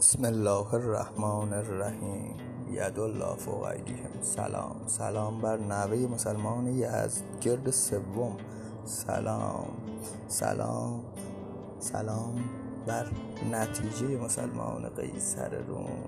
بسم 0.00 0.24
الله 0.24 0.74
الرحمن 0.74 1.52
الرحیم. 1.52 2.36
الله 2.98 3.34
فوق 3.36 3.68
سلام. 4.22 4.76
سلام 4.86 5.40
بر 5.40 5.56
نوه 5.56 6.08
مسلمان 6.14 6.66
یزدگرد 6.66 7.70
سوم. 7.70 8.36
سلام. 8.84 9.66
سلام. 10.28 11.00
سلام 11.80 12.44
بر 12.86 13.06
نتیجه 13.52 14.24
مسلمان 14.24 14.88
قیصر 14.88 15.58
روم. 15.68 16.00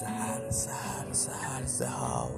سهر 0.00 0.50
سهر 0.50 1.12
سهر 1.12 1.66
زهاو 1.66 2.30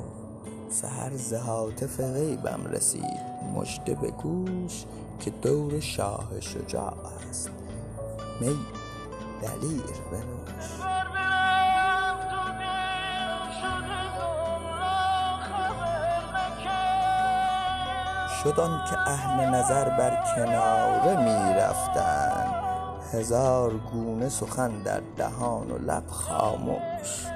سهر 0.71 1.17
زهاتف 1.17 2.01
غیبم 2.01 2.67
رسید. 2.71 3.33
مژده 3.57 3.95
به 3.95 4.11
گوش. 4.11 4.85
که 5.23 5.31
دور 5.31 5.81
شاه 5.81 6.41
شجاع 6.41 6.95
است. 7.29 7.51
می 8.41 8.59
دلیر 9.43 9.83
بنوش. 10.11 10.65
شد 18.45 18.57
که 18.91 18.99
اهل 18.99 19.49
نظر 19.49 19.89
بر 19.89 20.25
کناره 20.37 21.17
می 21.17 21.55
رفتند. 21.55 22.55
هزار 23.13 23.71
گونه 23.93 24.29
سخن 24.29 24.83
در 24.83 25.01
دهان 25.17 25.71
و 25.71 25.79
لب 25.79 26.07
خاموش. 26.07 27.32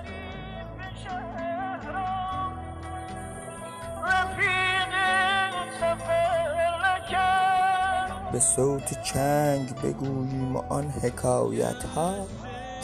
به 8.36 8.40
صوت 8.40 9.02
چنگ 9.02 9.74
بگوییم 9.80 10.56
آن 10.56 10.90
حکایت 10.90 11.84
ها 11.94 12.14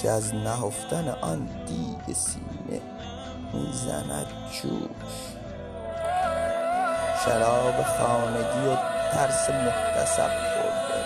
که 0.03 0.11
از 0.11 0.35
نهفتن 0.35 1.09
آن 1.09 1.49
دیگ 1.67 2.17
سینه 2.17 2.81
می‌زند 3.53 4.27
جوش. 4.53 5.13
شراب 7.25 7.83
خانگی 7.83 8.69
و 8.69 8.77
ترس 9.13 9.51
محتسب 9.51 10.31
خورده 10.53 11.03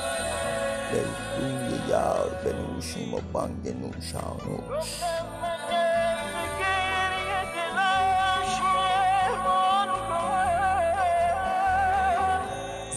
به 0.92 1.90
یار 1.90 2.30
بنوشیم 2.44 3.14
و 3.14 3.20
بانگ 3.32 3.68
نوشانوش. 3.68 5.00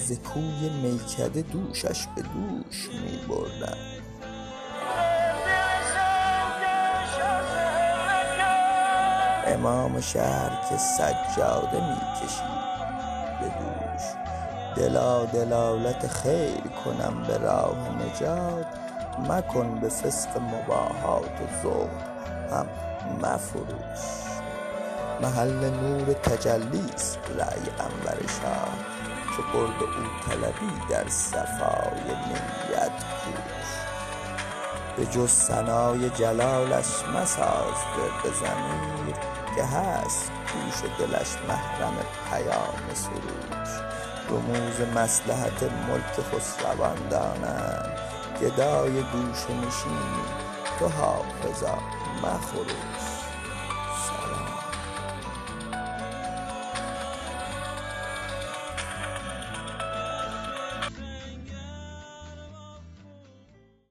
ز 0.10 0.12
کوی 0.12 0.70
میکده 0.70 1.42
دوشش 1.42 2.08
به 2.16 2.22
دوش 2.22 2.90
می 2.90 3.20
بردند 3.28 4.02
امام 9.48 10.02
شهر 10.02 10.70
که 10.70 10.78
سجاده 10.78 11.90
می 11.90 12.02
کشید 12.22 12.60
به 13.40 13.48
دوش. 13.48 14.04
دلا 14.76 15.26
دلالت 15.26 16.08
خیر 16.08 16.62
کنم 16.86 17.24
به 17.28 17.38
راه 17.38 17.90
نجات 17.96 18.66
مکن 19.30 19.80
به 19.80 19.90
فسق 19.90 20.30
مباحات 20.38 21.42
و 21.42 21.64
زهد 21.64 21.90
هم 22.52 22.68
مفروش. 23.22 24.00
محل 25.22 25.70
نور 25.70 26.14
تجلیست 26.14 27.20
رای 27.30 27.66
انور 27.80 28.28
شاه. 28.28 28.99
که 29.40 29.46
قرب 29.58 29.84
او 29.84 30.06
طلبی 30.30 30.88
در 30.90 31.10
صفای 31.10 32.04
نیت 32.06 32.92
کوش. 33.24 33.70
به 34.98 35.06
جز 35.06 35.30
ثنای 35.30 36.10
جلالش 36.10 37.04
مساز 37.16 37.78
به 38.24 38.30
ضمیر 38.30 39.16
که 39.56 39.64
هست 39.64 40.32
گوش 40.32 40.92
دلش 41.00 41.36
محرم 41.48 41.96
پیام 42.30 42.94
سروش. 42.94 43.70
رموز 44.30 44.82
مصلحت 44.96 45.64
ملک 45.64 46.26
خسروان 46.34 47.08
دانند 47.10 48.00
گدای 48.42 48.92
گوشه 48.92 49.54
نشینی 49.54 50.24
تو 50.80 50.88
حافظا 50.88 51.78
مخروش. 52.24 53.19